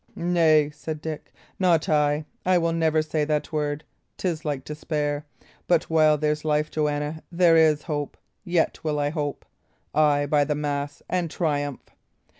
[0.15, 3.83] "Nay," said Dick, "not I; I will never say that word.
[4.17, 5.25] 'Tis like despair;
[5.67, 8.17] but while there's life, Joanna, there is hope.
[8.43, 9.45] Yet will I hope.
[9.93, 11.91] Ay, by the mass, and triumph!